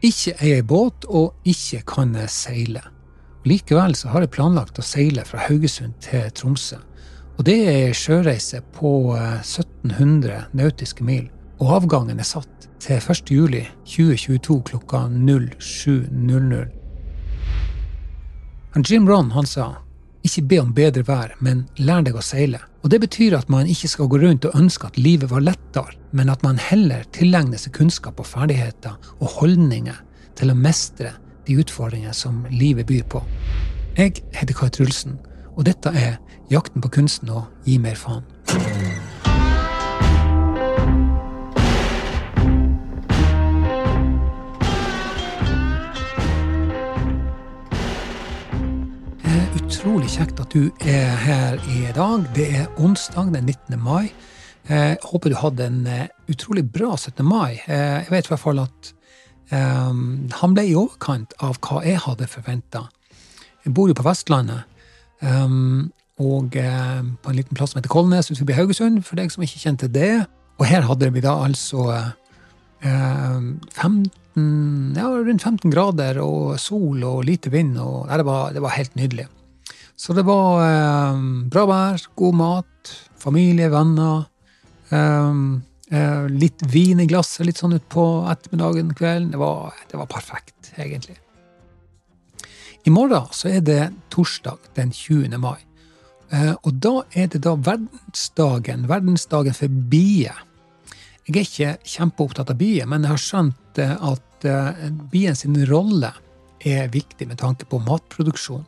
[0.00, 2.80] Ikke eier jeg båt, og ikke kan jeg seile.
[3.44, 6.78] Likevel så har jeg planlagt å seile fra Haugesund til Tromsø.
[7.36, 11.28] Og det er ei sjøreise på 1700 eh, nautiske mil.
[11.60, 13.32] Og avgangen er satt til 1.
[13.32, 16.68] juli 2022 klokka 07.00.
[18.88, 19.70] Jim Ron han sa
[20.26, 22.60] ikke be om bedre vær, men lær deg å seile.
[22.82, 25.96] Og Det betyr at man ikke skal gå rundt og ønske at livet var lettere,
[26.12, 30.00] men at man heller tilegner seg kunnskap og ferdigheter og holdninger
[30.36, 31.12] til å mestre
[31.46, 33.22] de utfordringene som livet byr på.
[33.98, 35.18] Jeg heter Kai Trulsen,
[35.56, 36.18] og dette er
[36.50, 38.24] Jakten på kunsten og Gi mer faen.
[49.80, 52.26] Utrolig kjekt at du er her i dag.
[52.36, 53.78] Det er onsdag den 19.
[53.80, 54.10] mai.
[54.68, 57.24] Jeg håper du hadde en eh, utrolig bra 17.
[57.24, 57.62] mai.
[57.64, 58.90] Eh, jeg vet i hvert fall at
[59.48, 62.84] um, han ble i overkant av hva jeg hadde forventa.
[63.64, 64.68] Jeg bor jo på Vestlandet,
[65.24, 65.88] um,
[66.20, 69.64] og um, på en liten plass som heter Kolnes utenfor Haugesund, for deg som ikke
[69.64, 70.12] kjente det.
[70.60, 71.88] Og her hadde vi da altså
[72.84, 74.12] 15,
[74.92, 77.78] ja, rundt 15 grader og sol og lite vind.
[77.80, 79.30] og det var, det var helt nydelig.
[80.00, 81.16] Så det var eh,
[81.52, 84.22] bra vær, god mat, familie, venner.
[84.88, 85.40] Eh,
[85.92, 89.34] eh, litt vin i glasset litt sånn utpå ettermiddagen, kvelden.
[89.34, 91.18] Det var, det var perfekt, egentlig.
[92.88, 95.36] I morgen så er det torsdag den 20.
[95.36, 95.60] mai.
[96.32, 100.40] Eh, og da er det da verdensdagen, verdensdagen for bier.
[101.28, 105.60] Jeg er ikke kjempeopptatt av bier, men jeg har skjønt eh, at biens bien sin
[105.68, 106.14] rolle
[106.64, 108.64] er viktig med tanke på matproduksjon.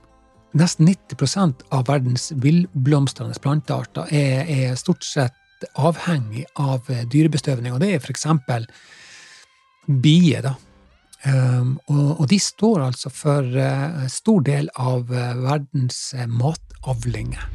[0.58, 5.38] Nesten 90% av verdens villblomstrende plantearter er, er, stort sett
[5.78, 8.26] avhengig av dyrebestøvning, og det er f.eks.
[9.86, 10.42] bier.
[10.44, 10.56] da.
[11.22, 17.46] Um, og, og, de står altså for uh, stor del av uh, verdens uh, matavlinger.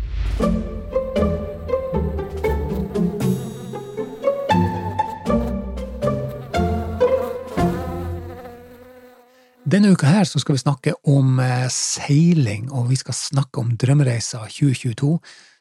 [9.68, 14.46] Denne uka her skal vi snakke om eh, seiling, og vi skal snakke om Drømmereisa
[14.48, 15.18] 2022,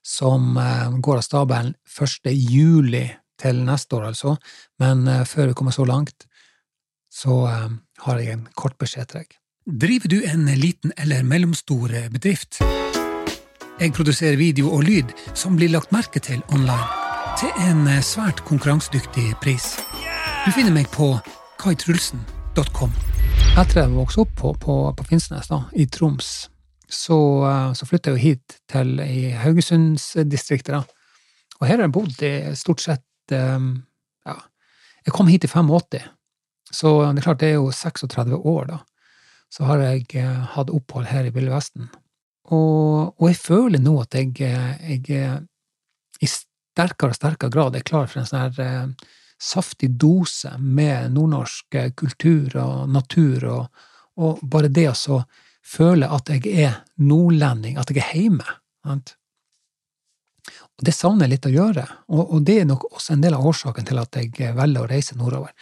[0.06, 2.30] som eh, går av stabelen 1.
[2.30, 3.02] juli
[3.40, 4.36] til neste år, altså.
[4.78, 6.28] Men eh, før vi kommer så langt,
[7.10, 7.48] så
[8.04, 9.36] har jeg en kort beskjed til deg.
[9.66, 12.60] Driver du en liten eller mellomstor bedrift?
[13.80, 16.86] Jeg produserer video og lyd som blir lagt merke til online,
[17.40, 19.72] til en svært konkurransedyktig pris.
[20.44, 21.14] Du finner meg på
[21.64, 23.05] kaitrulsen.com.
[23.56, 26.26] Etter jeg vokste opp på, på, på Finnsnes, i Troms,
[26.92, 27.16] så,
[27.48, 30.90] eh, så flytta jeg jo hit til i Haugesundsdistriktet.
[31.56, 33.70] Og her har jeg bodd i stort sett um,
[34.28, 34.34] Ja,
[35.08, 36.04] jeg kom hit i 85,
[36.68, 38.78] så det er klart det er jo 36 år, da.
[39.48, 41.88] Så har jeg uh, hatt opphold her i Ville Vesten.
[42.52, 45.40] Og, og, jeg føler nå at jeg, jeg
[46.20, 48.60] i sterkere og sterkere grad er klar for en sånn her
[48.92, 49.08] uh,
[49.38, 53.84] saftig dose med nordnorsk eh, kultur og natur, og,
[54.16, 55.20] og bare det å
[55.66, 58.46] føle at jeg er nordlending, at jeg er hjemme.
[58.86, 59.16] Sant?
[60.76, 63.34] Og det savner jeg litt å gjøre, og, og, det er nok også en del
[63.36, 65.52] av årsaken til at jeg velger å reise nordover.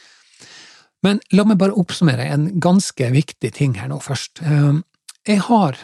[1.04, 4.40] Men la meg bare oppsummere en ganske viktig ting her nå først.
[4.42, 4.82] Ehm,
[5.28, 5.76] jeg har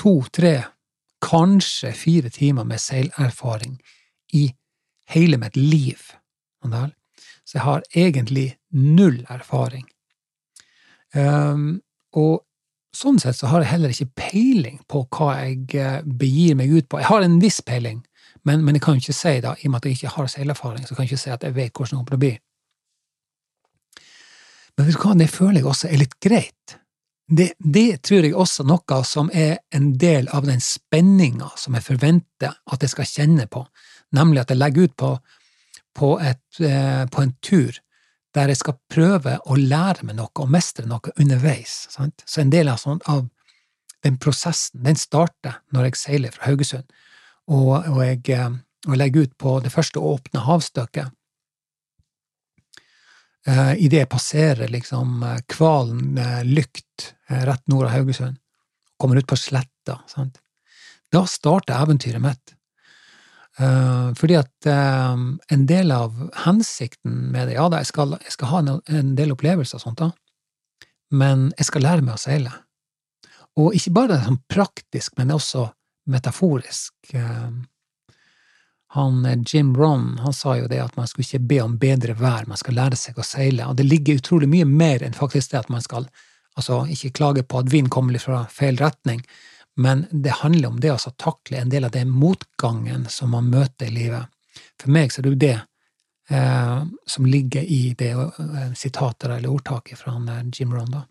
[0.00, 0.66] to, tre,
[1.24, 3.78] kanskje fire timer med seilerfaring
[4.36, 4.50] i
[5.14, 6.12] hele mitt liv.
[7.44, 9.84] Så jeg har egentlig null erfaring.
[11.14, 11.82] Um,
[12.16, 12.42] og
[12.94, 16.88] sånn sett så har jeg heller ikke peiling på hva jeg eh, begir meg ut
[16.88, 17.00] på.
[17.02, 18.00] Jeg har en viss peiling,
[18.46, 20.86] men, men jeg kan ikke si da, i og med at jeg ikke har seilerfaring,
[20.86, 22.32] så kan jeg ikke si at jeg vet hvordan det kommer til å bli.
[24.74, 26.76] Men vet du hva, det føler jeg også er litt greit.
[27.24, 31.86] Det, det tror jeg også noe som er en del av den spenninga som jeg
[31.86, 33.64] forventer at jeg skal kjenne på,
[34.14, 35.14] nemlig at jeg legger ut på
[35.94, 37.78] på, et, eh, på, en tur
[38.34, 41.84] der jeg skal prøve å lære meg noe og mestre noe underveis.
[41.92, 42.24] Sant?
[42.26, 43.26] Så en del av, sånn, av,
[44.04, 46.86] den prosessen den starter når jeg seiler fra Haugesund,
[47.48, 48.56] og, og, jeg, eh,
[48.88, 51.14] og legger ut på det første åpne havstykket.
[53.44, 55.18] Uh, Idet jeg passerer liksom
[55.52, 56.16] Kvalen
[56.48, 58.38] Lykt rett nord av Haugesund,
[58.96, 60.40] kommer ut på sletta, sant?
[61.14, 62.54] da starter eventyret mitt.
[63.54, 65.14] Uh, fordi at uh,
[65.54, 69.30] en del av hensikten med det Ja da, jeg skal, jeg skal ha en, del
[69.30, 70.08] opplevelser og sånt, da,
[71.14, 72.56] men jeg skal lære meg å seile.
[73.62, 75.68] Og ikke bare sånn praktisk, men også
[76.10, 77.14] metaforisk.
[77.14, 77.62] Uh,
[78.94, 82.14] han eh, Jim Ron han sa jo det at man skulle ikke be om bedre
[82.18, 83.66] vær, man skal lære seg å seile.
[83.66, 86.06] Og det ligger utrolig mye mer enn faktisk det at man skal
[86.54, 89.24] altså ikke klage på at vind kommer fra feil retning,
[89.74, 93.88] men det handler om det å takle en del av den motgangen som man møter
[93.88, 94.30] i livet.
[94.80, 95.56] For meg så er det jo det
[96.30, 101.04] eh, som ligger i det eh, sitatet eller ordtaket fra eh, Jim Ronda.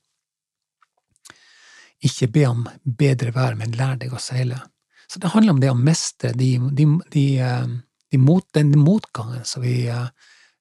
[2.03, 4.59] Ikke be om bedre vær, men lær deg å seile.
[5.07, 9.63] Så det handler om det å mestre de, de, de, eh, mot, den motgangen som
[9.63, 10.07] vi eh,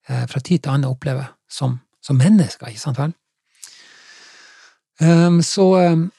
[0.08, 3.14] eh, fra tid til annen opplever som, som mennesker, ikke sant vel?
[5.00, 6.10] Um, så, um,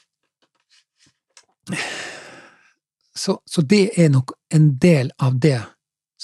[3.16, 5.60] så Så det er nok en del av det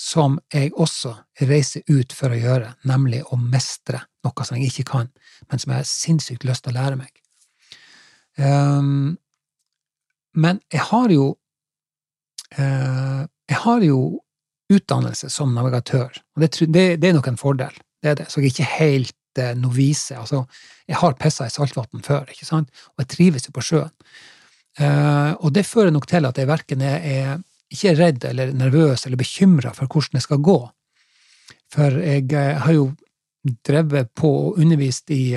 [0.00, 1.12] som jeg også
[1.48, 5.10] reiser ut for å gjøre, nemlig å mestre noe som jeg ikke kan,
[5.50, 7.12] men som jeg har sinnssykt lyst til å lære meg.
[8.40, 9.18] Um,
[10.32, 11.26] men jeg har jo
[12.56, 14.00] uh, jeg har jo
[14.70, 17.74] utdannelse som navigatør, og det, det, det er nok en fordel.
[18.00, 18.28] Det er det.
[18.30, 20.16] Så jeg er ikke helt uh, novise.
[20.16, 20.44] Altså,
[20.88, 22.70] jeg har pissa i saltvann før, ikke sant?
[22.94, 23.92] og jeg trives jo på sjøen.
[24.78, 27.40] Eh, og det fører nok til at jeg verken er,
[27.70, 30.58] ikke redd eller nervøs eller bekymra for hvordan det skal gå.
[31.70, 32.88] For jeg har jo
[33.66, 35.36] drevet på og undervist i,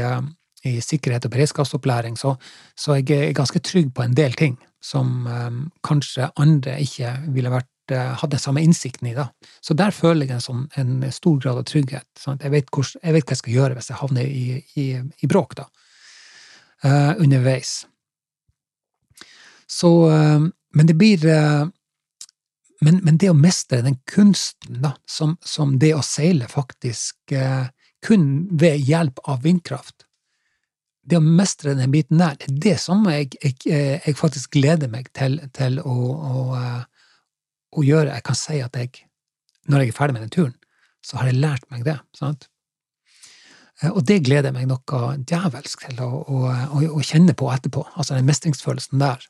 [0.65, 2.33] i sikkerhet og beredskapsopplæring, så,
[2.75, 7.53] så jeg er ganske trygg på en del ting som um, kanskje andre ikke ville
[7.53, 9.13] vært, hatt den samme innsikten i.
[9.15, 9.27] da.
[9.61, 12.07] Så der føler jeg en, sånn, en stor grad av trygghet.
[12.25, 14.45] Jeg vet, hvor, jeg, vet hva jeg skal gjøre hvis jeg havner i,
[14.79, 15.67] i, i bråk da,
[16.87, 17.83] uh, underveis.
[19.67, 21.21] Så uh, Men det blir
[22.81, 27.31] men, men, det å mestre den kunsten, da, som, som det å seile faktisk
[28.03, 30.07] kun ved hjelp av vindkraft,
[31.03, 34.91] det å mestre den biten der, det er det som jeg, jeg, jeg faktisk gleder
[34.91, 37.11] meg til, til å, å, eh,
[37.75, 38.13] å, gjøre.
[38.13, 39.03] Jeg kan si at jeg,
[39.67, 40.55] når jeg er ferdig med den turen,
[41.03, 41.97] så har jeg lært meg det.
[42.15, 42.47] sant?
[43.81, 46.23] Eh, og det gleder jeg meg noe djevelsk til å,
[46.71, 49.27] å kjenne på etterpå, altså den mestringsfølelsen der.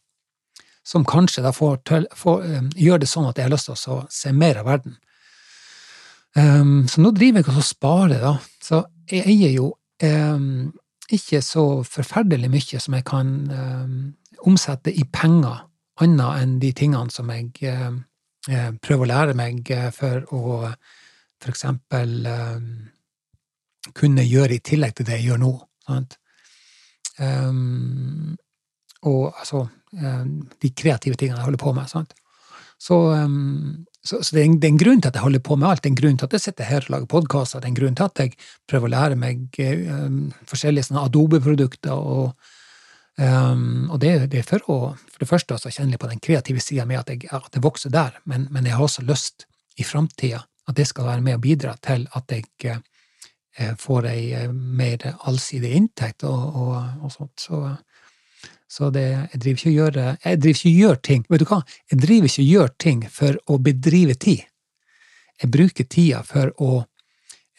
[0.84, 4.34] Som kanskje da får, um, gjør det sånn at jeg har lyst til å se
[4.36, 4.98] mer av verden.
[6.36, 8.34] Um, så nå driver jeg og sparer, da.
[8.64, 8.82] Så
[9.12, 9.70] jeg eier jo
[10.04, 10.74] um,
[11.14, 13.94] ikke så forferdelig mye som jeg kan um,
[14.50, 15.62] omsette i penger,
[16.02, 20.44] annet enn de tingene som jeg uh, prøver å lære meg for å
[21.44, 22.26] for eksempel
[23.92, 25.52] kunne gjøre i tillegg til det jeg gjør nå.
[27.20, 28.36] Um,
[29.04, 31.90] og altså de kreative tingene jeg holder på med.
[31.92, 32.16] Sant?
[32.84, 35.44] Så, um, så, så det, er en, det, er en, grunn til at jeg holder
[35.44, 35.84] på med alt.
[35.84, 37.62] Det er en grunn til at jeg sitter her og lager podkaster.
[37.62, 38.34] Det er en grunn til at jeg
[38.70, 39.60] prøver å lære meg
[39.94, 40.18] um,
[40.50, 41.94] forskjellige sånne Adobe-produkter.
[41.96, 42.50] Og,
[43.22, 46.24] um, og det, det, er for å for det første også kjenne litt på den
[46.24, 49.48] kreative sida med at, jeg, at det vokser der, men, men, jeg har også lyst
[49.80, 54.50] i framtida at det skal være med å bidra til at jeg uh, får ei
[54.52, 56.76] mer allsidig inntekt og, og,
[57.06, 57.38] og sånt.
[57.40, 57.64] Så
[58.74, 61.60] så det, jeg driver ikke gjør, jeg driver ikke og gjør ting Vet du hva?
[61.92, 64.42] Jeg driver ikke og gjør ting for å bedrive tid.
[65.44, 66.72] Jeg bruker tida for å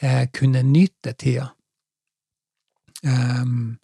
[0.02, 1.46] eh, kunne nyte tida.
[3.04, 3.76] Um,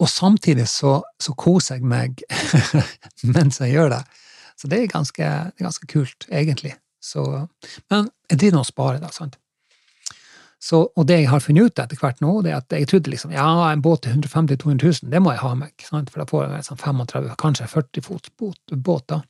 [0.00, 2.22] og samtidig så, så, koser jeg meg
[3.36, 4.02] mens jeg gjør det.
[4.58, 6.74] Så det er ganske, ganske kult, egentlig.
[6.98, 7.22] Så,
[7.92, 9.12] men jeg driver nå og sparer, da.
[9.14, 9.38] sant?
[10.58, 13.12] Så, og det jeg har funnet ut etter hvert nå, det er at jeg trodde
[13.12, 16.10] liksom, ja, en båt til 150 000-200 000, det må jeg ha meg, sant?
[16.10, 19.20] for da får jeg sånn 35 kanskje 40 fots båt, da.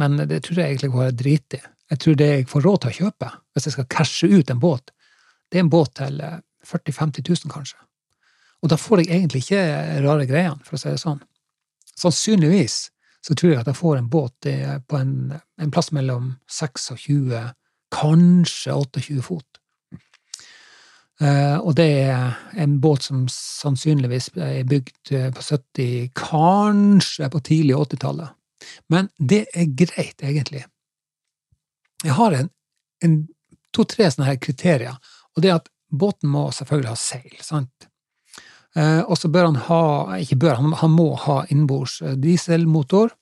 [0.00, 1.62] Men det tror jeg egentlig går drit i.
[1.92, 4.60] Jeg tror det jeg får råd til å kjøpe, hvis jeg skal cashe ut en
[4.60, 4.92] båt,
[5.48, 7.80] det er en båt til 40 000-50 000, kanskje.
[8.62, 9.62] Og da får jeg egentlig ikke
[10.04, 11.20] rare greiene, for å si det sånn.
[11.98, 12.76] Sannsynligvis
[13.22, 14.48] så tror jeg at jeg får en båt
[14.88, 15.16] på en,
[15.60, 17.52] en plass mellom 26,
[17.92, 19.51] kanskje 28 fot.
[21.22, 27.40] Uh, og det er en båt som sannsynligvis er bygd eh, på 70, kanskje på
[27.46, 28.32] tidlig 80-tallet.
[28.90, 30.64] Men det er greit, egentlig.
[32.02, 32.34] Jeg har
[33.76, 34.98] to-tre sånne her kriterier,
[35.36, 37.88] og det er at båten må selvfølgelig ha seil, sant?
[38.74, 39.82] Uh, og så bør han ha,
[40.24, 43.14] ikke bør, han, han må ha innbords dieselmotor.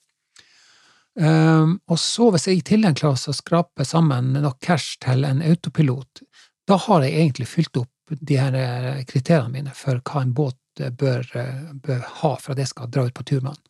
[1.20, 5.42] Um, og så, hvis jeg i tillegg klarer å skrape sammen nok cash til en
[5.44, 6.22] autopilot,
[6.70, 10.82] da har jeg egentlig fylt opp de her eh, kriteriene mine for hva en båt
[10.82, 13.64] eh, bør, eh, bør ha for at jeg skal dra ut på tur med den.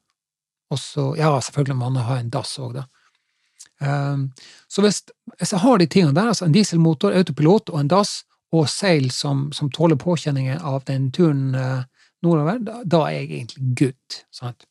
[0.71, 2.87] Og så, ja, selvfølgelig må man ha en dass òg, da.
[3.81, 4.27] Um,
[4.69, 4.99] så hvis,
[5.39, 8.21] hvis, jeg har de tingene der, altså en dieselmotor, autopilot og en dass,
[8.53, 11.87] og seil som, som tåler påkjenningen av den turen uh,
[12.23, 14.19] nordover, da, da, er jeg egentlig good.
[14.35, 14.67] Sant?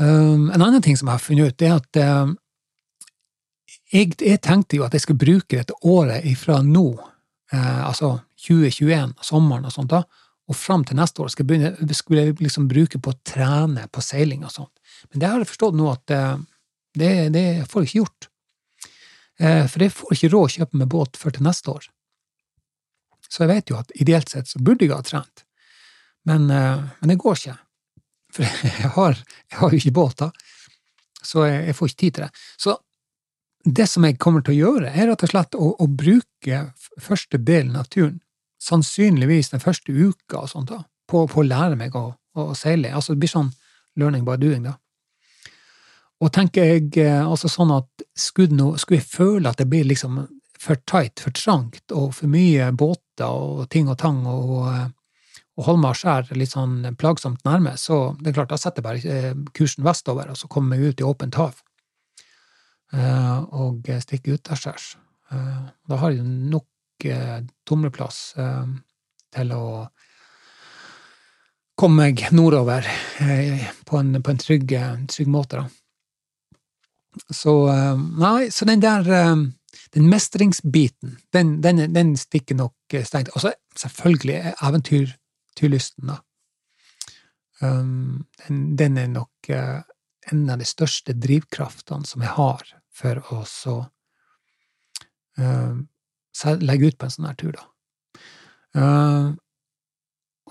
[0.00, 2.34] Um, en annen ting som jeg har funnet ut, er at uh,
[3.92, 6.86] jeg, jeg, tenkte jo at jeg skulle bruke dette året ifra nå,
[7.52, 8.16] eh, altså
[8.46, 10.02] 2021, sommeren og sånt, da,
[10.46, 13.88] og fram til neste år skulle jeg, begynne, skulle jeg liksom bruke på å trene
[13.90, 14.72] på seiling og sånt.
[15.10, 16.32] Men det har jeg forstått nå at eh,
[16.96, 18.28] det, det får jeg ikke gjort.
[19.42, 21.88] Eh, for jeg får ikke råd å kjøpe meg båt før til neste år.
[23.26, 25.42] Så jeg vet jo at ideelt sett så burde jeg ha trent,
[26.30, 27.56] men, eh, men det går ikke.
[28.36, 29.18] For jeg har,
[29.50, 30.30] jeg har jo ikke båt, da.
[31.26, 32.44] Så jeg, jeg, får ikke tid til det.
[32.62, 32.76] Så
[33.66, 36.60] det som jeg kommer til å gjøre, er rett og slett å, å bruke
[37.02, 38.20] første delen av turen,
[38.62, 42.08] sannsynligvis den første uka og sånt, da, på, på å lære meg å,
[42.38, 42.94] å, seile.
[42.94, 43.50] Altså det blir sånn
[43.98, 44.76] learning by doing, da.
[46.22, 49.84] Og tenker jeg eh, altså sånn at skulle, no, skulle jeg føle at det blir
[49.84, 50.22] liksom
[50.62, 55.98] for tight, for trangt, og for mye båter og ting og tang, og, og Holmar
[55.98, 59.84] skjær litt sånn plagsomt nærme, så det er klart, da setter jeg bare eh, kursen
[59.84, 61.60] vestover, og så kommer jeg ut i åpent hav.
[62.94, 64.96] Eh, og stikke ut der skjærs.
[65.26, 67.06] Da har du nok
[67.66, 68.20] tumleplass
[69.34, 69.64] til å
[71.76, 72.86] komme meg nordover
[73.90, 74.76] på en, på en trygg,
[75.10, 75.66] trygg måte, da.
[77.30, 79.36] Så eh, Nei, så den der eh,
[79.92, 83.30] Den mestringsbiten, den, den, den stikker nok eh, stengt.
[83.34, 86.20] Og så selvfølgelig eventyrlysten, da.
[87.60, 89.48] Um, den, den, er nok
[90.32, 92.62] en av de største drivkraftene som jeg har
[92.96, 93.76] for å så
[95.40, 95.74] uh,
[96.62, 97.66] legge ut på en sånn her tur, da.
[98.76, 99.28] Uh,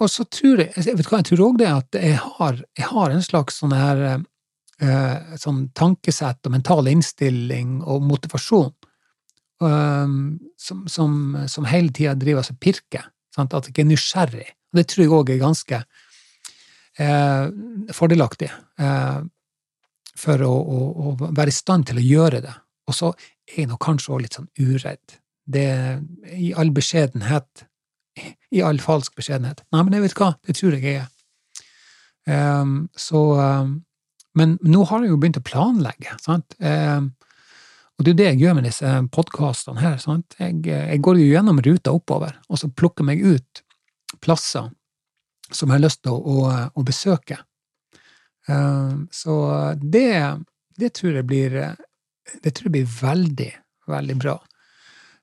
[0.01, 2.87] og så tror jeg, jeg vet hva, jeg tror òg det at jeg har, jeg
[2.89, 8.73] har en slags sånn her uh, sånn tankesett og mental innstilling og motivasjon
[9.55, 11.11] som, som,
[11.47, 13.05] som, hele tida driver og pirker.
[13.31, 13.53] Sant?
[13.55, 14.49] At jeg er nysgjerrig.
[14.75, 15.79] Det tror jeg òg er ganske
[17.95, 18.49] fordelaktig
[20.19, 22.53] for å, å, å, være i stand til å gjøre det.
[22.89, 23.11] Og så
[23.49, 25.17] er jeg nå kanskje også litt sånn uredd.
[25.45, 25.65] Det
[26.33, 27.65] I all beskjedenhet
[28.55, 29.61] I all falsk beskjedenhet.
[29.75, 31.11] Nei, men jeg vet hva, det tror jeg jeg er.
[32.25, 33.75] Um, så um,
[34.35, 36.17] men nå har jeg jo begynt å planlegge.
[36.23, 36.57] sant?
[36.59, 37.13] Um,
[37.95, 39.99] og det er jo det jeg gjør med disse podkastene her.
[40.03, 40.35] sant?
[40.39, 43.63] Jeg, jeg, går jo gjennom ruta oppover, og så plukker meg ut
[44.23, 44.67] plasser
[45.51, 47.39] som jeg har lyst til å, å, å besøke.
[48.49, 49.35] Eh, så
[49.81, 50.09] det,
[50.77, 51.55] det, tror jeg blir
[52.43, 53.51] det tror jeg blir veldig,
[53.87, 54.35] veldig bra.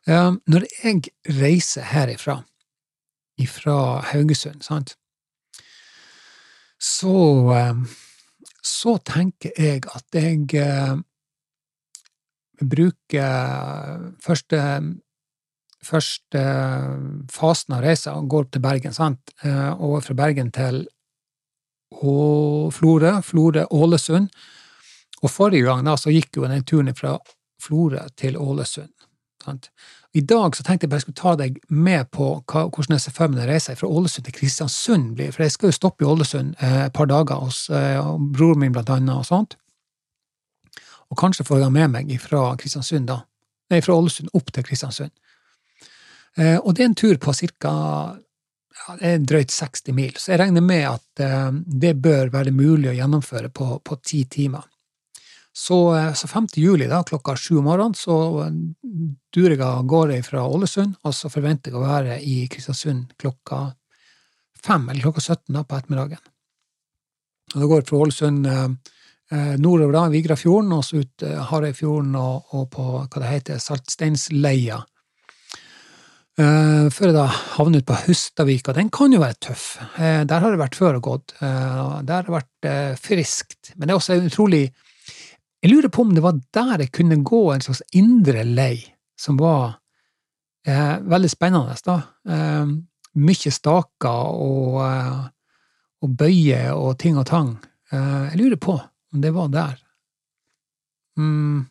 [0.07, 2.41] Eh, når jeg reiser herifra,
[3.41, 3.77] ifra
[4.13, 4.97] Haugesund, sant,
[6.83, 7.19] så
[7.57, 7.85] eh,
[8.63, 10.47] så tenker jeg at jeg
[12.63, 14.61] bruker første,
[15.83, 16.43] første
[17.33, 20.85] fasen av reisa går til Bergen, sant, eh, og fra Bergen til
[22.03, 24.29] Florø, Florø-Ålesund.
[25.23, 27.17] Og forrige gang da, så gikk jo den turen fra
[27.63, 28.91] Florø til Ålesund.
[29.45, 29.71] Sant?
[30.15, 33.05] I dag så tenkte jeg bare jeg skulle ta deg med på hva, hvordan jeg
[33.07, 36.09] ser for meg reisa fra Ålesund til Kristiansund blir, for jeg skal jo stoppe i
[36.09, 39.57] Ålesund eh, et par dager hos eh, broren min blant annet og sånt.
[41.09, 43.23] Og kanskje får jeg med meg fra Kristiansund, da.
[43.73, 45.15] Nei, fra Ålesund opp til Kristiansund.
[46.37, 47.75] Eh, og det er en tur på ca.
[48.73, 51.51] Ja, det er drøyt 60 mil, så jeg regner med at eh,
[51.85, 54.65] det bør være mulig å gjennomføre på ti timer.
[55.53, 56.49] Så, eh, så 5.
[56.57, 58.17] juli da, klokka sju om morgenen så
[59.35, 63.67] durer jeg av gårde fra Ålesund, og så forventer jeg å være i Kristiansund klokka
[64.65, 66.23] fem, eller klokka 17 da, på ettermiddagen.
[67.55, 68.69] Og Da går fra Ålesund eh,
[69.33, 73.61] eh, nordover da, Vigrafjorden, og så ut eh, Harøyfjorden og, og, på hva det heter,
[73.63, 74.81] Saltsteinsleia.
[76.41, 77.27] Eh, før jeg da
[77.61, 78.73] ut på Hustadvika.
[78.73, 79.77] Den kan jo være tøff.
[79.99, 81.35] Uh, der har det vært før og gått.
[81.43, 83.75] Uh, der har det vært friskt.
[83.77, 84.65] Men det er også utrolig
[85.63, 88.81] jeg lurer på om det var der jeg kunne gå en slags indre lei,
[89.15, 89.77] som var
[90.67, 92.01] veldig spennende, da.
[93.23, 94.81] Mye staker og,
[96.03, 97.53] og bøyer og ting og tang.
[97.95, 99.79] Jeg lurer på om det var der.
[101.15, 101.63] Mm,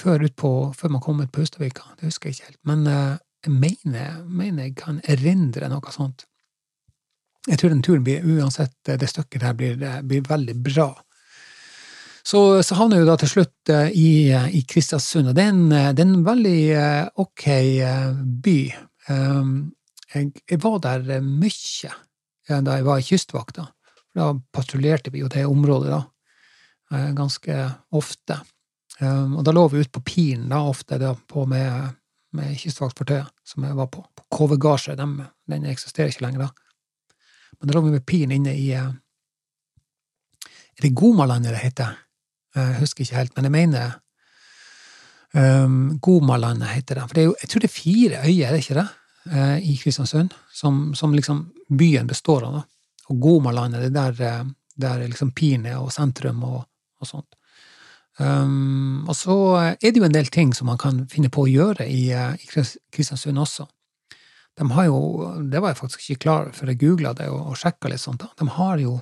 [0.00, 1.92] før, på, før, man kom ut på Hustadvika.
[2.00, 2.60] Det husker jeg ikke helt.
[2.72, 2.88] Men
[3.46, 6.26] mener, mener jeg kan erindre noe sånt.
[7.48, 10.90] Jeg tror den turen blir, uansett det stykket der, blir, blir veldig bra.
[12.28, 15.54] Så, så havner jo da til slutt eh, i, eh, i Kristiansund, og det er,
[15.54, 16.58] en, eh, det er en veldig
[17.24, 17.46] ok
[18.44, 18.58] by.
[19.14, 19.54] Ehm,
[20.12, 21.94] jeg, jeg var der mye
[22.48, 23.64] da jeg var i Kystvakta.
[24.16, 26.02] Da patruljerte vi jo det området da,
[27.16, 27.56] ganske
[27.96, 28.38] ofte.
[29.00, 31.96] Ehm, og da lå vi ute på piren da, ofte da, på med,
[32.36, 34.02] med kystvaktfartøyet som jeg var på.
[34.16, 36.48] På KV Gasje, Den, den eksisterer ikke lenger da.
[37.58, 38.92] Men da lå vi med Pien inne i Er
[40.82, 41.96] det Gomalandet det heter?
[42.54, 43.98] Jeg husker ikke helt, men jeg mener
[45.36, 47.08] Um, Gomalandet heter det.
[47.08, 48.86] For det jo, jeg tror det er fire øyer, er det ikke det?
[49.28, 50.34] Uh, I Kristiansund.
[50.52, 52.52] Som, som, liksom byen består av.
[52.52, 52.62] da.
[53.12, 56.62] Og Gomalandet, det er der, der liksom Pine og sentrum og,
[57.00, 57.34] og sånt.
[58.18, 59.34] Um, og så
[59.76, 62.34] er det jo en del ting som man kan finne på å gjøre i, uh,
[62.34, 63.68] i Kristiansund også.
[64.58, 64.98] De har jo,
[65.46, 68.24] det var jeg faktisk ikke klar for jeg googla det og, og sjekka litt sånt.
[68.24, 68.32] da.
[68.40, 68.96] De har jo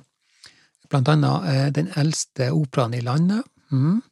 [0.87, 3.43] blant annet den eldste operaen i landet.
[3.73, 4.03] Mm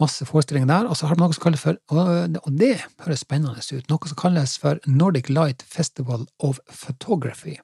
[0.00, 0.88] masse forestillinger der.
[0.88, 2.74] Og så har de noe som kalles for, og det
[3.04, 7.58] høres spennende ut, noe som kalles for Nordic Light Festival of Photography.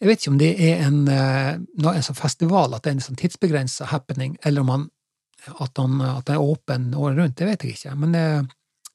[0.00, 3.06] Jeg vet ikke om det er en, eh, en sånn festival, at det er en
[3.06, 4.90] sånn tidsbegrensa happening, eller om han,
[5.46, 7.94] at, han, at det er åpen året rundt, det vet jeg ikke.
[8.00, 8.26] Men det,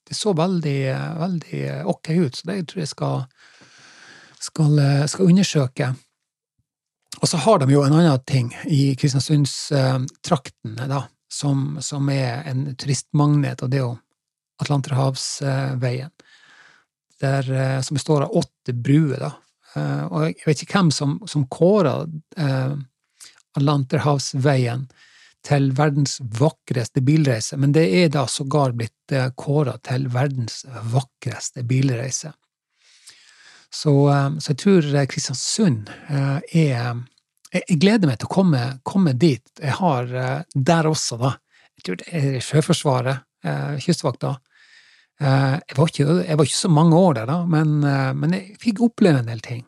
[0.07, 0.79] det så veldig,
[1.19, 3.25] veldig ok ut, så det tror jeg skal,
[4.39, 4.79] skal,
[5.11, 5.91] skal undersøke.
[7.21, 12.75] Og så har de jo en annen ting i Kristiansundstrakten, da, som, som er en
[12.75, 13.97] turistmagnet, og det er jo
[14.61, 16.11] Atlanterhavsveien,
[17.21, 19.19] der, eh, som består av åtte bruer.
[19.19, 19.31] da.
[19.75, 22.01] Eh, og jeg vet ikke hvem som, som kåra
[22.37, 22.73] eh,
[23.57, 24.87] Atlanterhavsveien
[25.45, 31.65] til verdens vakreste bilreise, men det er da sågar blitt eh, kåra til verdens vakreste
[31.67, 32.33] bilreise.
[33.71, 33.93] Så,
[34.43, 36.97] så jeg tror Kristiansund er
[37.51, 39.45] jeg gleder meg til å komme, komme dit.
[39.63, 40.09] Jeg har
[40.51, 41.31] der også, da
[41.79, 43.23] Jeg tror det er Sjøforsvaret,
[43.79, 44.33] Kystvakta.
[45.23, 47.79] Jeg, var ikke, jeg, var ikke, så mange år der, da, men,
[48.19, 49.63] men jeg fikk oppleve en del ting.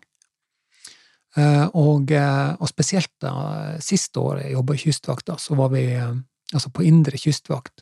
[1.33, 3.31] Og, og, spesielt da,
[3.81, 7.81] siste året jeg jobba i Kystvakta, så var vi altså på indre kystvakt.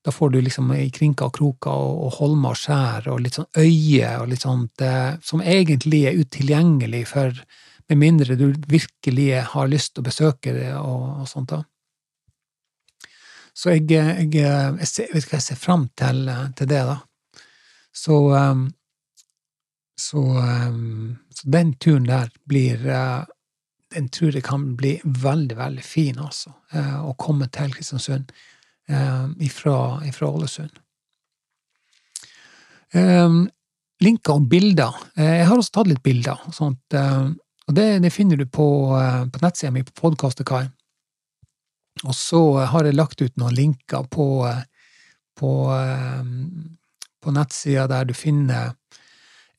[0.00, 3.36] Da får du liksom i krinker og kroker og, og holmer og skjær og litt
[3.36, 4.86] sånn øye og litt sånt
[5.20, 7.44] som egentlig er utilgjengelig for
[7.92, 11.52] med mindre du virkelig har lyst til å besøke det og, og sånt.
[11.52, 11.62] da.
[13.52, 16.24] Så jeg, jeg, jeg, ser, jeg, jeg ser fram til,
[16.56, 16.96] til, det, da.
[17.92, 18.16] Så,
[20.00, 20.22] så,
[21.42, 22.82] så, den turen der blir
[23.92, 26.54] Den tror jeg kan bli veldig, veldig fin, altså.
[26.72, 28.30] Uh, å komme til Kristiansund
[28.88, 30.78] uh, ifra, ifra Ålesund.
[34.02, 34.96] Linker og bilder.
[35.16, 36.40] Jeg har også tatt litt bilder.
[36.56, 36.96] sånt,
[37.68, 38.66] og det, det finner du på,
[38.98, 40.66] eh, på nettsida mi på Podkastekai.
[42.02, 44.64] Og så har jeg lagt ut noen linker på, eh,
[45.38, 46.22] på, eh,
[47.22, 48.74] på nettsida der du finner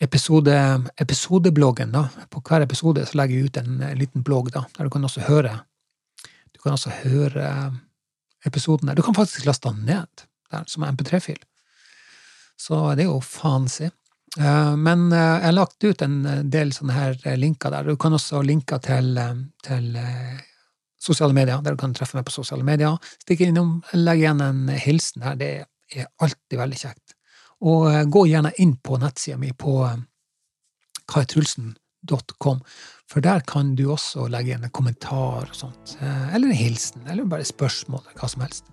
[0.03, 0.55] episode,
[0.99, 1.93] episodebloggen.
[1.95, 2.07] da.
[2.29, 5.07] På hver episode så legger jeg ut en, en liten blogg da, der du kan
[5.07, 5.61] også høre
[6.53, 7.47] du kan også høre
[8.47, 8.95] episoden der.
[8.95, 11.41] Du kan faktisk laste den ned der, som MP3-fil.
[12.59, 13.89] Så det er jo fancy.
[14.39, 16.15] Eh, men eh, jeg har lagt ut en
[16.53, 17.89] del sånne her linker der.
[17.89, 19.89] Du kan også linke til, eh, til
[21.03, 22.95] sosiale medier, der du kan treffe meg på sosiale medier.
[23.25, 25.35] Stikk innom, legg igjen en hilsen her.
[25.39, 25.51] Det
[25.91, 27.02] er alltid veldig kjekt.
[27.63, 29.77] Og gå gjerne inn på nettsida mi på
[31.07, 32.59] kaitrulsen.com,
[33.07, 35.95] for der kan du også legge igjen en kommentar og sånt.
[36.01, 38.67] Eller en hilsen, eller bare spørsmål, eller hva som helst.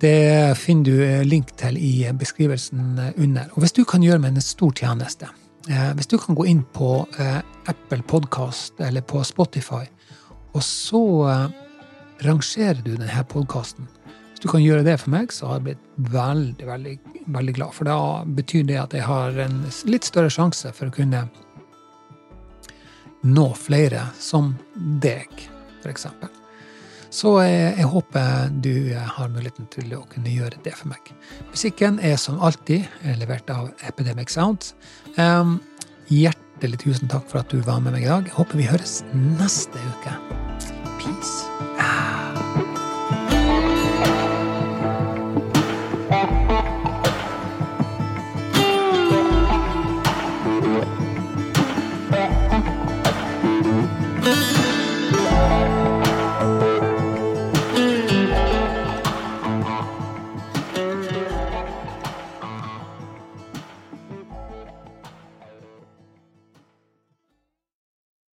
[0.00, 3.48] Det finner du eh, link til i beskrivelsen eh, under.
[3.54, 5.26] Og hvis du kan gjøre meg en stor tjeneste,
[5.66, 9.82] eh, hvis du kan gå inn på Apple Podkast eller på Spotify,
[10.54, 11.02] og så
[12.24, 13.90] rangerer du denne podkasten
[14.38, 16.92] Hvis du kan gjøre det for meg, så har jeg blitt veldig, veldig,
[17.34, 17.72] veldig glad.
[17.74, 19.56] For da betyr det at jeg har en
[19.90, 21.24] litt større sjanse for å kunne
[23.26, 24.52] nå flere som
[25.02, 25.26] deg,
[25.90, 26.30] eksempel.
[27.10, 31.10] Så jeg, jeg, håper du har muligheten til å kunne gjøre det for meg.
[31.50, 32.86] Musikken er som alltid
[33.18, 34.70] levert av Epidemic Sound.
[35.18, 35.56] Um,
[36.14, 38.30] hjertelig tusen takk for at du var med meg i dag.
[38.30, 39.00] Jeg håper vi høres
[39.34, 40.14] neste uke.
[41.02, 42.17] Peace.